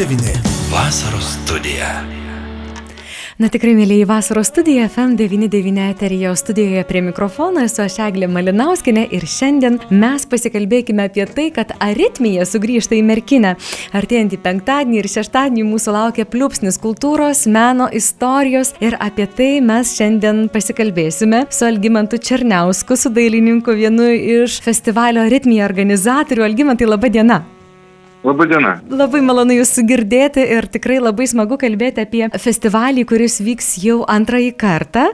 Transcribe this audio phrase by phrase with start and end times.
[0.00, 0.38] FM99.
[0.72, 1.88] Vasaros studija.
[3.38, 9.26] Na tikrai, mėlyjei, vasaros studija FM99 eterijo studijoje prie mikrofono esu aš Eglė Malinauskinė ir
[9.28, 13.52] šiandien mes pasikalbėkime apie tai, kad aritmija sugrįžta į merkinę.
[14.00, 20.46] Artėjantį penktadienį ir šeštadienį mūsų laukia pliūpsnis kultūros, meno, istorijos ir apie tai mes šiandien
[20.48, 26.48] pasikalbėsime su Algymantu Černiausku, su dailininku vienu iš festivalio aritmija organizatorių.
[26.48, 27.42] Algymantai, laba diena.
[28.20, 28.74] Labadiena.
[28.92, 34.50] Labai malonu Jūsų girdėti ir tikrai labai smagu kalbėti apie festivalį, kuris vyks jau antrąjį
[34.60, 35.06] kartą.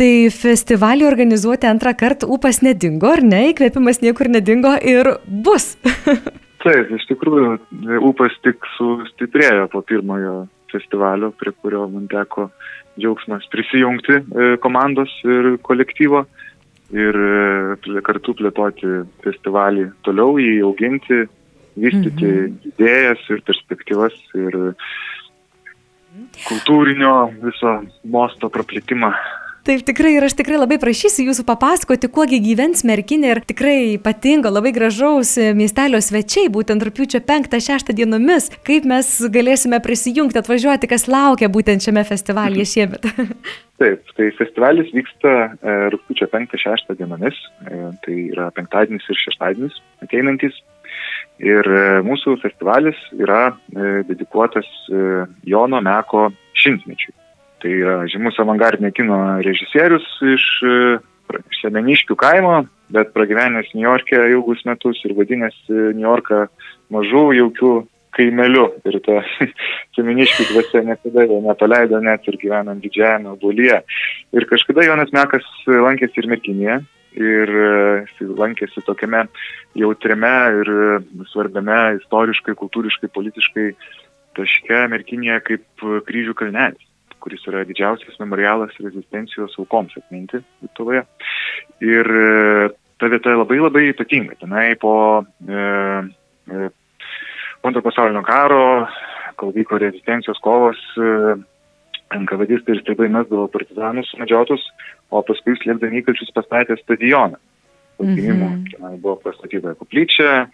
[0.00, 3.50] Tai festivalį organizuoti antrą kartą upas nedingo, ar ne?
[3.50, 5.74] Įkvėpimas niekur nedingo ir bus.
[6.64, 7.52] Taip, iš tikrųjų,
[8.08, 12.48] upas tik sustiprėjo po pirmojo festivalio, prie kurio man teko
[12.98, 16.24] džiaugsmas prisijungti e, komandos ir kolektyvo
[16.96, 21.26] ir e, kartu plėtoti festivalį toliau, jį auginti,
[21.82, 22.72] vystyti mhm.
[22.72, 24.58] idėjas ir perspektyvas ir
[26.48, 29.12] kultūrinio viso mosto praplitimą.
[29.68, 34.48] Taip, tikrai ir aš tikrai labai prašysiu jūsų papasakoti, kuogi gyvens merkinė ir tikrai ypatingo,
[34.48, 41.50] labai gražaus miestelio svečiai, būtent rūpiučio 5-6 dienomis, kaip mes galėsime prisijungti, atvažiuoti, kas laukia
[41.52, 43.10] būtent šiame festivalyje šiemet.
[43.82, 47.36] Taip, tai festivalis vyksta e, rūpiučio 5-6 dienomis,
[47.68, 50.56] e, tai yra penktadienis ir šeštadienis ateinantis.
[51.38, 55.02] Ir e, mūsų festivalis yra e, dedikuotas e,
[55.46, 57.14] Jono Meko šimtmečiui.
[57.62, 60.44] Tai yra žymus avangardinio kino režisierius iš,
[61.38, 62.60] iš Lemeniškių kaimo,
[62.94, 66.44] bet pragyvenęs New York'e ilgus metus ir vadinęs New Yorką
[66.94, 67.72] mažų jaukių
[68.14, 68.68] kaimeliu.
[68.86, 69.22] Ir ta
[69.98, 73.82] Semeniškių dvasia niekada jo nepaleido net ir gyvenant didžiajame obuolyje.
[74.38, 76.78] Ir kažkada Jonas Mekas lankėsi ir Merkinėje
[77.16, 79.24] ir e, lankėsi tokiame
[79.78, 80.98] jautriame ir e,
[81.32, 83.70] svarbiame istoriškai, kultūriškai, politiškai
[84.38, 86.84] taške Merkinėje kaip kryžių kalnelis
[87.18, 91.02] kuris yra didžiausias memorialas rezistencijos aukoms atminti Lietuvoje.
[91.84, 92.68] Ir e,
[92.98, 94.38] ta vieta labai labai ypatinga.
[94.40, 94.94] Tenai po
[95.24, 95.58] e,
[96.48, 96.70] e,
[97.66, 98.62] antro pasaulinio karo,
[99.38, 101.36] kol vyko rezistencijos kovos, e,
[102.14, 104.64] NKVDistai ir stribai mesdavo partizanus medžiotus,
[105.10, 107.36] o paskui slėpdami įkalčius pastatė stadioną.
[107.98, 108.48] Atgimimo.
[108.48, 109.00] Mm -hmm.
[109.02, 110.48] Buvo pastatyta koplyčia,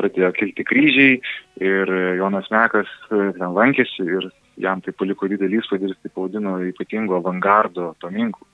[0.00, 1.20] pradėjo kilti kryžiai
[1.60, 4.30] ir Jonas Mekas e, ten lankėsi ir
[4.60, 8.46] jam tai paliko didelį įspūdį ir tai pavadino ypatingo avangardo paminklų.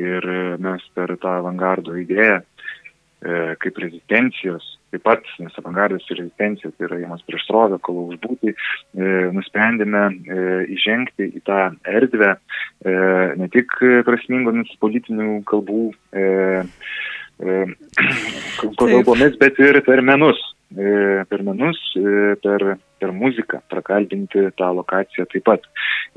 [0.00, 2.42] Ir e, mes per tą avangardo idėją
[3.22, 8.52] kaip rezistencijos taip pat, nes avangardas ir rezistencija, tai yra jiems prieš srovę, kol užbūti,
[8.52, 10.42] e, nusprendėme e,
[10.76, 12.96] įžengti į tą erdvę e,
[13.40, 13.72] ne tik
[14.08, 16.26] prasmingomis politinių kalbų e,
[17.40, 17.60] e,
[18.82, 19.80] kalbomis, bet ir.
[19.80, 20.42] E,
[21.28, 25.66] per menus, e, per, per muziką, prakalbinti tą lokaciją taip pat.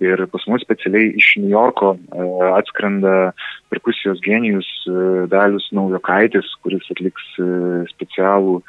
[0.02, 3.34] Ir pas mus specialiai iš New Yorko e, atskrenda
[3.74, 4.68] perkusijos genijus
[5.32, 7.26] Dalius Naujokaitis, kuris atliks
[7.92, 8.62] specialų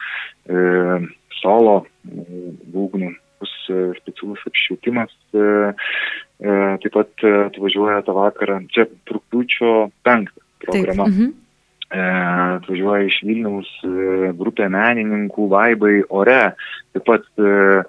[1.37, 1.77] solo
[2.73, 3.55] būgnų bus
[4.01, 5.13] specialus apšvietimas.
[5.33, 11.11] Taip pat atvažiuoja tą vakarą, čia rūpiučio penktą programa.
[11.11, 11.35] Taip.
[11.35, 11.46] E,
[11.91, 16.55] atvažiuoja iš Vilniaus e, grupė menininkų Vaibai ore.
[16.95, 17.83] Taip pat e,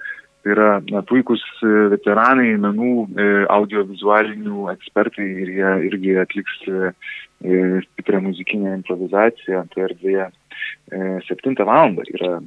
[0.43, 1.41] tai yra na, puikus
[1.91, 2.91] veteranai, menų,
[3.51, 6.61] audiovizualinių ekspertai ir jie irgi atliks
[7.41, 9.65] stiprią muzikinę improvizaciją.
[9.73, 10.29] Tai erdvėje
[11.27, 11.97] 7 val.
[12.13, 12.37] yra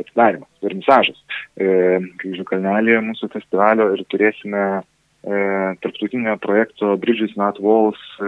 [0.00, 1.20] atidarimas, vernisažas.
[1.54, 4.93] Kryžių kalnelėje mūsų festivalio ir turėsime E,
[5.80, 8.24] tarptautinio projekto Bridges Not Walls e,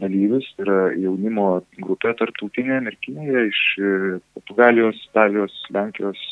[0.00, 1.48] dalyvis, tai yra jaunimo
[1.84, 3.90] grupė tarptautinė Merkinėje iš e,
[4.38, 6.22] Portugalijos, Italijos, Lenkijos,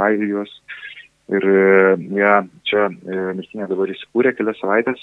[0.00, 0.54] Airijos.
[1.28, 2.28] Ir jie
[2.64, 5.02] čia Merkinė dabar įsikūrė kelias savaitės,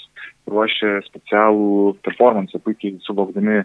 [0.50, 3.60] ruošia specialų performance, puikiai suvokdami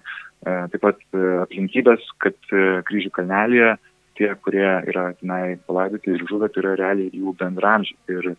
[0.45, 1.01] taip pat
[1.47, 2.37] aplinkybės, kad
[2.85, 3.71] kryžių kalnelėje
[4.19, 7.97] tie, kurie yra tenai palaidoti ir žuvę, tai yra realiai jų bendramžiai.
[8.13, 8.35] Ir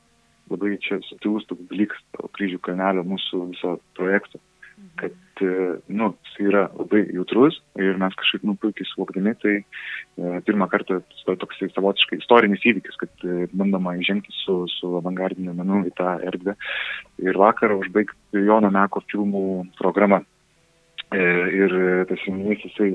[0.52, 2.00] labai čia subtilus toks dalykas
[2.36, 4.40] kryžių kalnelio mūsų viso projekto,
[4.76, 4.90] mhm.
[5.00, 9.64] kad, e, nu, jis yra labai jautrus ir mes kažkaip, nu, puikiai suvokdami, tai e,
[10.46, 15.84] pirmą kartą tai toks savotiškai istorinis įvykis, kad e, bandoma įžengti su, su avangardiniu menu
[15.88, 16.56] į tą erdvę
[17.22, 19.46] ir vakarą užbaigti Jono Meko filmų
[19.80, 20.22] programą.
[21.12, 21.22] E,
[21.52, 21.72] ir
[22.08, 22.90] tas renginys jisai,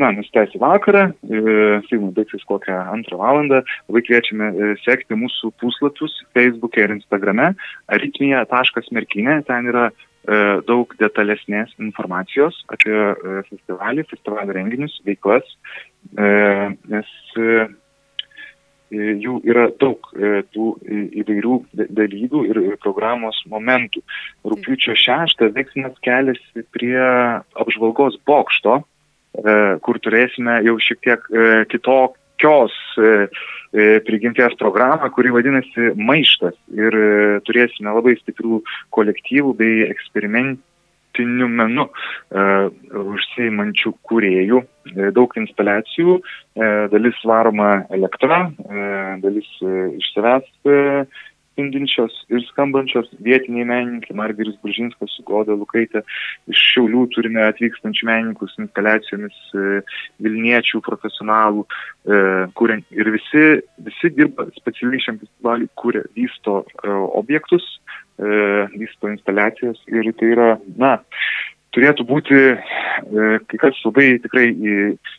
[0.00, 1.06] na, nusitęsi vakarą,
[1.88, 3.62] filmai baigsis kokią antrą valandą.
[3.88, 7.52] Labai kviečiame e, sekti mūsų puslapius Facebook'e ir Instagram'e
[7.94, 12.96] aritmija.merkinė, ten yra e, daug detalesnės informacijos apie
[13.50, 15.46] festivalį, festivalio renginius, veiklas,
[16.16, 17.10] nes
[18.90, 20.08] jų yra daug
[20.54, 20.70] tų
[21.22, 24.02] įvairių dalyvių ir programos momentų.
[24.60, 27.00] Rūpiučio 6 veiksmas keliasi prie
[27.58, 28.80] apžvalgos bokšto,
[29.86, 31.26] kur turėsime jau šiek tiek
[31.70, 32.74] kitokios
[34.06, 36.56] prigimties programą, kuri vadinasi Maištas.
[36.74, 36.96] Ir
[37.46, 38.60] turėsime labai stiprių
[38.96, 40.66] kolektyvų bei eksperimentų
[41.10, 41.86] praktiniu menu
[42.30, 44.60] e, užsiimančių kūrėjų,
[44.94, 46.20] e, daug instaliacijų,
[46.54, 51.06] e, dalis varoma elektra, e, dalis e, iš savęs e,
[51.60, 56.02] spindinčios ir skambančios vietiniai menininkai, Margeris Buržinskas su Goda Lukaitė.
[56.48, 59.82] Iš Šiaulių turime atvykstančių menininkų su instaliacijomis e,
[60.24, 62.22] Vilniečių profesionalų, e,
[62.56, 63.44] kuriant ir visi,
[63.84, 67.66] visi dirba specialiai šiam festivaliui, kuria vysto e, objektus,
[68.20, 70.98] vysto instaliacijas ir tai yra, na,
[71.72, 72.40] turėtų būti
[73.48, 74.50] kai kas labai tikrai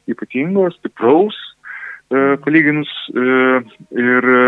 [0.05, 1.39] ypatingo, stipraus,
[2.43, 3.23] palyginus e,
[3.95, 4.43] ir e,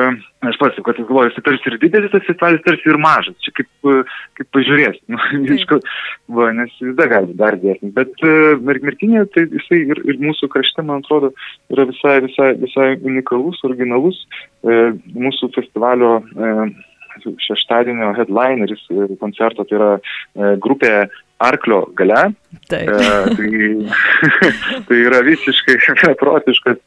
[0.49, 3.69] aš pats, kad galvoju, jis tarsi ir didelis tas festivalis, tarsi ir mažas, čia kaip,
[4.39, 5.19] kaip pažiūrės, nu,
[6.37, 8.25] va, nes jis dar gali dar dėsnis, bet
[8.67, 11.31] merkinė, tai jisai ir, ir mūsų krašte, man atrodo,
[11.73, 14.19] yra visai, visai, visai unikalus, originalus
[14.63, 16.17] mūsų festivalio
[17.23, 18.87] šeštadienio headlineris
[19.21, 19.91] koncerto, tai yra
[20.63, 20.93] grupė
[21.43, 22.31] arklio gale.
[22.69, 22.89] Taip.
[22.89, 22.95] E,
[23.35, 23.51] tai,
[24.87, 26.77] tai yra visiškai beprotiškas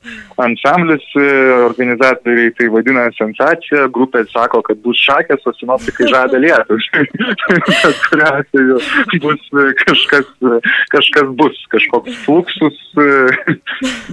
[0.43, 1.27] ansamblis, e,
[1.67, 6.87] organizatoriai tai vadina sensacija, grupė sako, kad bus šakės, o sinoptikai žada lietus.
[6.95, 8.81] Bet kuriuo atveju
[9.25, 10.61] bus e, kažkas, e,
[10.95, 12.81] kažkas bus, kažkoks fluksus,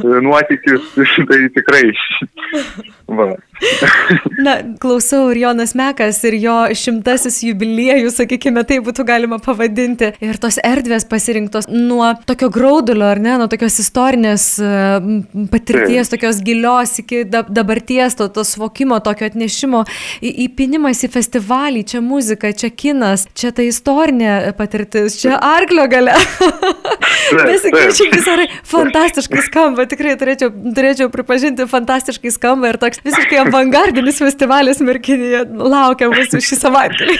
[0.03, 0.93] nuotykis,
[1.29, 1.85] tai tikrai.
[3.13, 3.33] Va.
[4.43, 10.11] Na, klausau ir Jonas Mekas, ir jo šimtasis jubiliejus, sakykime, tai būtų galima pavadinti.
[10.23, 14.47] Ir tos erdvės pasirinktos nuo tokio graudulio, ar ne, nuo tokios istorinės
[15.51, 19.83] patirties, tokios gilios iki dabarties, to, to suvokimo, tokio atnešimo,
[20.23, 26.15] į, įpinimas į festivalį, čia muzika, čia kinas, čia ta istorinė patirtis, čia arklio gale.
[27.33, 34.81] Besikeičiantis orai, fantastiškai skamba, tikrai turėčiau, turėčiau pripažinti, fantastiškai skamba ir toks visiškai avangardinis festivalis
[34.83, 37.17] Merkinėje laukia mūsų šį savaitgalį.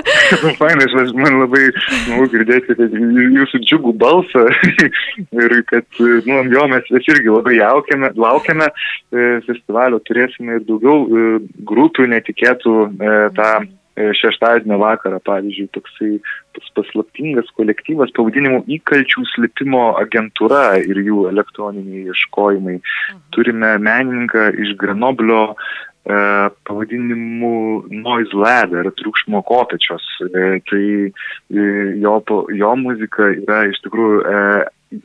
[0.60, 1.70] Fainas, man labai
[2.04, 4.46] smagu girdėti jūsų džiugų balsą
[5.42, 11.04] ir kad nu, jo mes, mes irgi labai jaukiame, laukiame e, festivalio, turėsime ir daugiau
[11.04, 11.28] e,
[11.70, 13.52] grupių netikėtų e, tą
[14.16, 16.10] šeštadienio vakarą, pavyzdžiui, toksai
[16.76, 22.78] paslaptingas kolektyvas pavadinimu įkalčių slėpimo agentūra ir jų elektroniniai ieškojimai.
[23.34, 30.02] Turime menininką iš Grenoblio e, pavadinimu Noise Ladder, triukšmo kopečios.
[30.24, 31.64] E, tai e,
[32.00, 32.16] jo,
[32.56, 34.40] jo muzika yra iš tikrųjų e,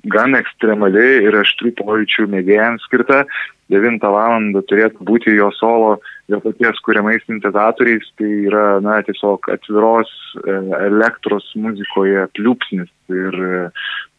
[0.09, 3.25] gan ekstremali ir aštrių pojūčių mėgėjams skirta.
[3.73, 4.51] 9 val.
[4.69, 5.95] turėtų būti jo solo,
[6.29, 10.11] jo paties kuriamais sintetizatoriais, tai yra, na, tiesiog atviros
[10.43, 13.39] e, elektros muzikoje pliūpsnis ir,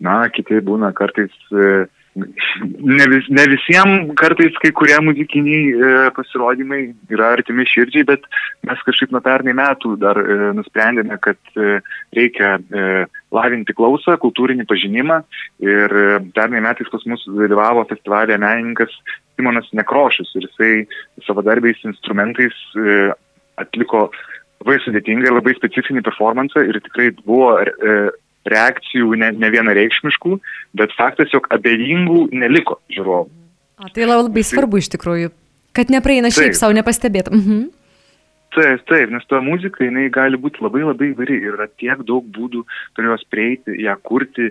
[0.02, 6.80] na, kiti būna kartais e, ne, vis, ne visiems kartais kai kurie muzikiniai e, pasirodymai
[7.12, 8.24] yra artimi širdžiai, bet
[8.66, 11.78] mes kažkaip nuo pernai metų dar e, nusprendėme, kad e,
[12.16, 12.86] reikia e,
[13.36, 15.20] lavinti klausą, kultūrinį pažinimą.
[15.64, 18.96] Ir e, pernai metais pas mus dalyvavo festivalėje menininkas
[19.36, 20.72] Simonas Nekrošius ir jisai
[21.28, 23.10] savadarbiais instrumentais e,
[23.60, 24.08] atliko
[24.64, 27.96] labai sudėtingą ir labai specifinį performansą ir tikrai buvo e,
[28.52, 30.38] reakcijų ne, ne vienareikšmiškų,
[30.78, 33.32] bet faktas, jog abejingų neliko žiūrovų.
[33.76, 35.32] O tai labai svarbu iš tikrųjų,
[35.76, 37.32] kad nepraeina šiaip savo nepastebėt.
[37.32, 37.66] Mhm.
[38.56, 42.24] Taip, taip, nes ta muzika, jinai gali būti labai labai įvairi ir yra tiek daug
[42.32, 42.62] būdų
[42.96, 44.46] prie jos prieiti, ją kurti,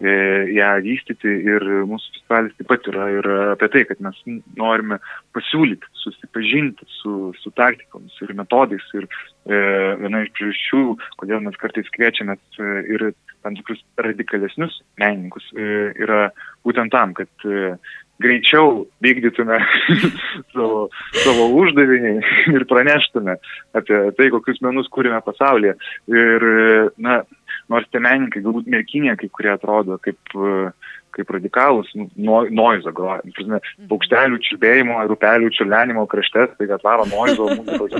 [0.00, 0.14] e,
[0.56, 4.22] ją vystyti ir mūsų festivalis taip pat yra ir apie tai, kad mes
[4.56, 4.96] norime
[5.36, 9.60] pasiūlyti, susipažinti su, su taktikomis ir metodais ir e,
[10.06, 10.84] viena iš priežasčių,
[11.20, 13.10] kodėl mes kartais kviečiame e, ir
[13.44, 16.28] tam tikrus radikalesnius menininkus, e, yra
[16.66, 17.74] būtent tam, kad e,
[18.20, 19.58] greičiau vykdytume
[20.52, 20.86] savo,
[21.24, 22.14] savo uždavinį
[22.56, 23.36] ir praneštume
[23.76, 25.76] apie tai, kokius menus kūrime pasaulyje.
[26.12, 26.48] Ir,
[27.00, 27.22] na,
[27.72, 30.20] nors tie menininkai, galbūt merkinė, kai kurie atrodo kaip,
[31.14, 33.22] kaip radikalus, no, noizo groja.
[33.36, 37.92] Prasme, paukštelių čiulbėjimo, rūpelių čiurlenimo krašte, tai kad varo noizo muzikos.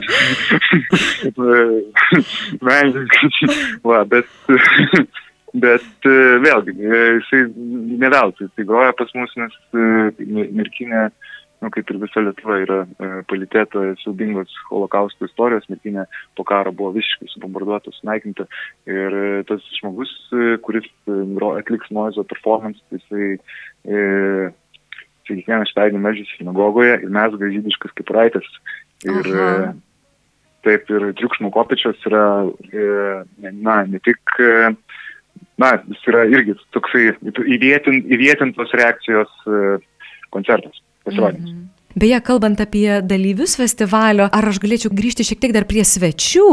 [2.66, 3.50] menininkai.
[3.86, 4.26] Va, bet
[5.50, 6.14] Bet e,
[6.44, 7.42] vėlgi, e, jisai
[7.98, 9.86] ne veltui, tai groja pas mus, nes e,
[10.54, 11.08] merkinė,
[11.60, 12.78] nu, kaip ir visa Lietuva, yra
[13.28, 16.06] palitėta siaubingos holokausto istorijos, merkinė
[16.38, 18.46] po karo buvo visiškai subombarduota, sunaikinta.
[18.88, 20.14] Ir tas žmogus,
[20.64, 20.88] kuris
[21.58, 23.34] atliks noizo performance, jisai
[25.30, 28.48] kiekvieną šeštadienį meldžiasi sinagogoje ir mes žydiškas kaip praeitas.
[29.06, 29.70] Ir Aha.
[29.70, 29.70] e,
[30.66, 32.24] taip, ir triukšmo kopečios yra,
[32.72, 32.88] e,
[33.50, 34.72] na, ne tik, e,
[35.60, 37.10] na, jis yra irgi toksai
[37.56, 39.76] įvietin, įvietintos reakcijos e,
[40.34, 41.52] koncertas, pasirodymas.
[41.52, 41.68] Mhm.
[41.98, 46.44] Beje, kalbant apie dalyvius festivalio, ar aš galėčiau grįžti šiek tiek dar prie svečių,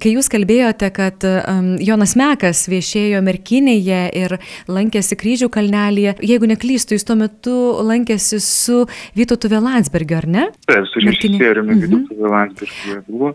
[0.00, 4.38] kai jūs kalbėjote, kad um, Jonas Mekas viešėjo Merkinėje ir
[4.72, 8.86] lankėsi kryžių kalnelėje, jeigu neklystu, jis tuo metu lankėsi su
[9.18, 10.46] Vytautu Velansbergiu, ar ne?
[10.64, 11.84] Taip, su režisieriumi Mhm.
[11.84, 13.34] Vytautu Landsbergiu buvo.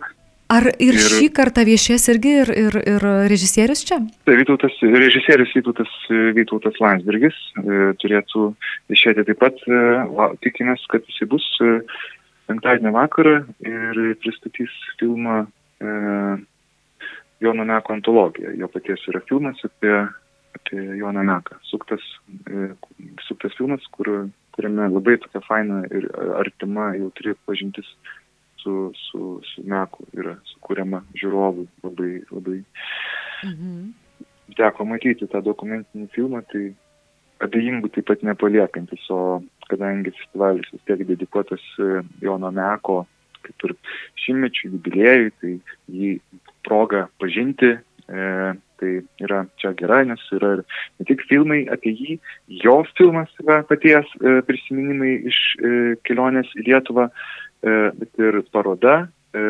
[0.51, 4.01] Ar ir, ir šį kartą viešės irgi ir, ir, ir režisierius čia?
[4.27, 5.91] Tai Vytautas, režisierius Vytautas,
[6.35, 8.49] Vytautas Landsbergis e, turėtų
[8.91, 9.81] išėti taip pat, e,
[10.11, 11.77] la, tikimės, kad jis bus e,
[12.51, 15.95] penktadienį vakarą ir pristatys filmą e,
[17.41, 18.51] Jono Meko antologiją.
[18.59, 19.95] Jo paties yra filmas apie,
[20.59, 21.61] apie Joną Meką.
[21.71, 22.03] Suktas,
[22.51, 22.73] e,
[23.29, 24.11] suktas filmas, kur,
[24.55, 26.11] kuriame labai tokia faina ir
[26.43, 27.87] artima jautri pažintis
[28.61, 32.59] su, su, su Meku yra sukūriama žiūrovui labai, labai
[33.41, 33.91] Mhm.
[34.57, 36.73] teko matyti tą dokumentinį filmą, tai
[37.41, 39.41] abejingų taip pat nepaliekantis, o
[39.71, 43.05] kadangi festivalis vis tiek dedikuotas e, Jono Meko
[43.41, 43.75] kaip ir
[44.21, 45.53] šimtmečių jubiliejui, tai
[45.89, 46.11] jį
[46.67, 48.27] proga pažinti, e,
[48.81, 48.91] tai
[49.21, 50.63] yra čia gera, nes yra ir
[50.99, 52.17] ne tik filmai apie jį,
[52.63, 55.73] jo filmas yra paties e, prisiminimai iš e,
[56.07, 57.09] kelionės į Lietuvą,
[57.61, 59.07] bet ir paroda.
[59.31, 59.41] E,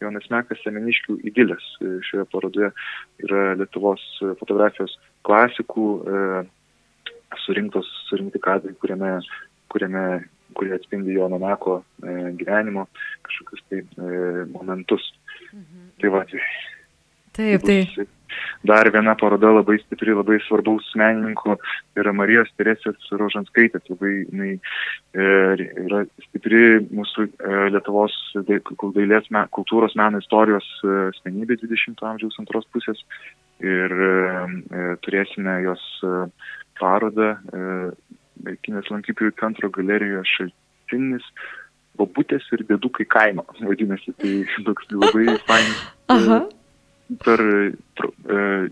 [0.00, 2.70] Jonas Mekas Semeniškių įdilės e, šioje parodoje
[3.26, 4.00] yra Lietuvos
[4.40, 4.94] fotografijos
[5.28, 6.22] klasikų e,
[7.44, 9.18] surinktos, surinkti kadrai, kuriame,
[9.72, 10.04] kuriame,
[10.56, 12.86] kurie atspindi Jono Meko e, gyvenimo
[13.26, 15.04] kažkokius tai e, momentus.
[16.00, 16.40] Tai va, tai
[17.36, 17.82] Taip, tai.
[17.84, 18.08] bus
[18.66, 21.56] dar viena paroda labai stipri, labai svarbaus menininkų
[22.00, 25.28] yra Marijos Teresės Rožanskaitės, labai jinai e,
[25.86, 28.16] yra stipri mūsų e, Lietuvos
[28.48, 28.60] dai-
[28.96, 33.02] dailės, kultūros, meno istorijos e, asmenybė 20-ojo amžiaus antros pusės.
[33.60, 33.92] Ir
[35.04, 35.82] turėsime jos
[36.80, 37.34] parodą
[38.64, 41.26] Kinės lankytojų centro galerijoje šaltinis
[42.00, 44.32] Bobutės ir dėdukai kaimo, vadinasi, tai
[44.64, 45.84] toks labai fainas.
[47.18, 47.72] Per e,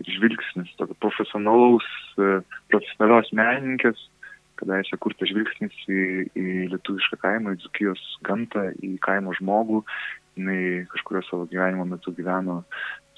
[0.07, 2.39] žvilgsnis, tokio profesionalaus, e,
[2.71, 3.99] profesionalios menininkės,
[4.59, 5.99] kadaise kurtas žvilgsnis į,
[6.35, 9.83] į lietuvišką kaimą, į Dzukijos gamtą, į kaimo žmogų.
[10.39, 12.61] Jis kažkurio savo gyvenimo metu gyveno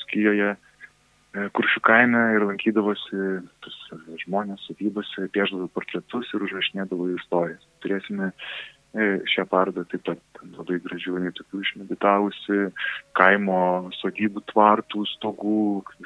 [0.01, 3.79] Dzukijoje, e, kuršių kaime ir lankydavosi tas
[4.25, 7.65] žmonės sodybose, pieždavo portretus ir užrašinėdavo istorijas.
[7.85, 8.31] Turėsime
[8.93, 12.59] šią parodą taip pat labai gražių, nei tokių išmeditavusi
[13.17, 13.61] kaimo
[14.01, 15.63] sodybų tvartų, stogų,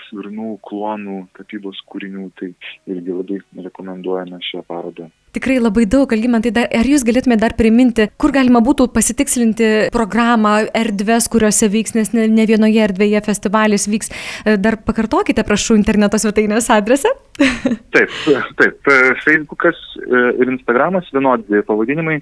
[0.10, 2.54] svirnų, klonų, tapybos kūrinių, tai
[2.92, 5.10] irgi labai rekomenduojame šią parodą.
[5.36, 11.28] Tikrai labai daug, Algymantai, ar jūs galėtumėte dar priminti, kur galima būtų pasitikslinti programą, erdves,
[11.32, 14.14] kuriuose vyks, nes ne, ne vienoje erdvėje festivalis vyks.
[14.46, 17.12] E, Dar pakartokite, prašau, interneto svetainės adresą.
[17.96, 18.14] Taip,
[18.56, 18.88] taip,
[19.26, 22.22] Facebookas e, ir Instagramas vienodi pavadinimai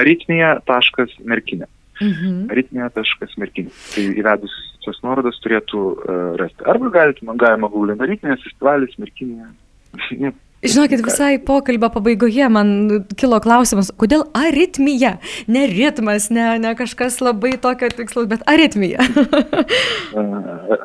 [0.00, 1.68] aritmija.merkinė.
[2.00, 2.38] Mhm.
[2.50, 3.74] aritmija.merkinė.
[3.92, 4.56] Tai įvedus
[4.86, 5.84] šios nuorodas turėtų
[6.40, 6.64] rasti.
[6.68, 10.32] Arba galite, man galima googlint aritmija, festivalis, merkinė.
[10.64, 12.68] Žinokit, visai pokalbio pabaigoje man
[13.20, 15.18] kilo klausimas, kodėl aritmija?
[15.52, 19.04] Ne ritmas, ne, ne kažkas labai tokio tikslaus, bet aritmija.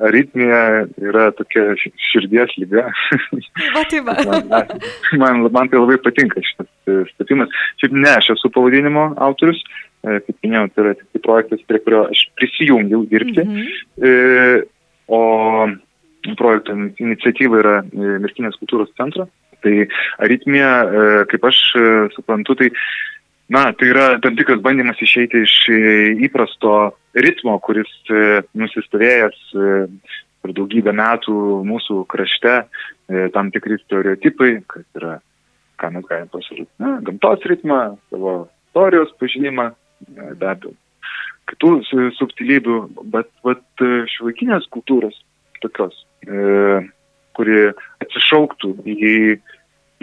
[0.10, 0.62] Aritmija
[1.00, 2.88] yra tokia ši- širdies lyga.
[3.76, 4.18] va, tai va.
[5.22, 7.54] man, man, tai labai patinka šitas e, statymas.
[7.82, 9.62] Šiaip ne, aš esu pavadinimo autorius,
[10.04, 13.46] e, kaip minėjau, tai yra tik tai projektas, prie kurio aš prisijungiau dirbti.
[13.46, 13.70] Mhm.
[14.04, 14.14] E,
[15.10, 15.22] o
[16.38, 19.28] projekto iniciatyva yra e, Merkinės kultūros centro.
[19.64, 19.74] Tai
[20.24, 21.86] aritmija, e, kaip aš e,
[22.16, 22.70] suprantu, tai,
[23.52, 25.56] na, tai yra tam tikras bandymas išeiti iš
[26.28, 26.76] įprasto
[27.18, 27.90] ritmo, kuris
[28.54, 29.40] nusistovėjęs
[30.40, 31.34] per daugybę metų
[31.68, 32.62] mūsų krašte,
[33.34, 35.16] tam tikri stereotipai, kad yra,
[35.82, 37.80] ką mes galime pasakyti, na, gamtos ritmą,
[38.14, 38.36] savo
[38.70, 39.72] istorijos pažinimą,
[40.14, 40.76] be abejo,
[41.50, 42.78] kitų su- subtilybių,
[43.12, 43.84] bet vat
[44.14, 45.18] šiuolaikinės kultūros
[45.66, 46.06] tokios,
[47.40, 47.60] kuri
[48.04, 49.14] atsišauktų į,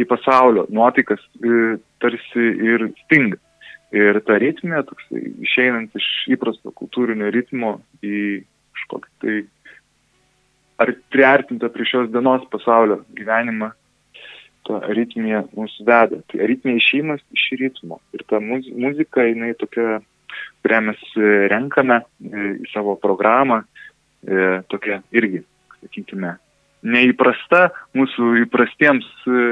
[0.01, 3.41] į pasaulio nuotaikas, e, tarsi ir stinga.
[3.97, 5.07] Ir ta ritmė, toks,
[5.47, 8.43] išeinant iš įprasto kultūrinio ritmo į
[8.77, 9.37] kažkokį tai
[10.83, 13.71] ar priartinta prie šios dienos pasaulio gyvenimą,
[14.67, 16.19] ta aritmija mus veda.
[16.29, 18.01] Tai aritmija išėjimas iš ritmo.
[18.13, 20.01] Ir ta muz- muzika, jinai tokia,
[20.65, 23.63] kurią mes e, renkame e, į savo programą,
[24.27, 25.45] e, tokia irgi,
[25.87, 26.37] sakykime,
[26.87, 29.43] neįprasta mūsų įprastiems e,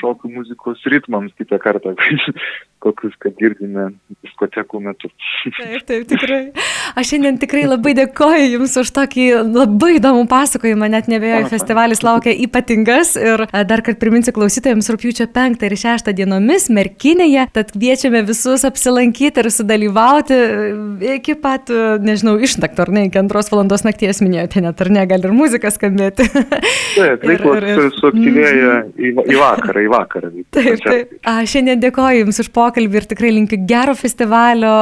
[0.00, 1.94] šokių muzikos ritmams kitą kartą,
[2.84, 3.90] kokius, kad girdime
[4.24, 5.12] diskotekų metu.
[5.56, 6.42] Taip, taip, tikrai.
[6.96, 12.32] Aš šiandien tikrai labai dėkoju Jums už tokį labai įdomų pasakojimą, net nebejoju, festivalis laukia
[12.32, 18.22] ypatingas ir e, dar kartą priminsiu klausytojams rūpjūčio 5 ir 6 dienomis Merkinėje, tad kviečiame
[18.24, 23.84] visus apsilankyti ir sudalyvauti e, iki pat, e, nežinau, išnakto ar ne, iki antros valandos
[23.84, 26.30] nakties minėjote, net ar ne, gali ir muzika skambėti.
[26.32, 30.32] Taip, veiklos suaktyvėja į, į vakarą, į vakarą.
[30.56, 31.12] Taip, taip.
[31.28, 34.72] A, šiandien dėkoju Jums už pokalbį ir tikrai linkiu gero festivalio,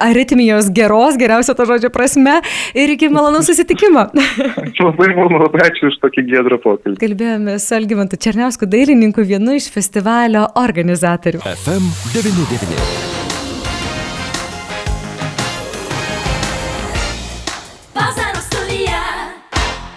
[0.00, 2.40] aritmijos geros, geriausio to žodžio prasme
[2.74, 4.06] ir iki malonų susitikimo.
[4.86, 6.98] labai malonu, labai ačiū už tokį gedrą pokalbį.
[7.00, 11.42] Kalbėjome su Algymantu Černiausku dailininku, vienu iš festivalio organizatorių.
[11.44, 13.19] FM 99.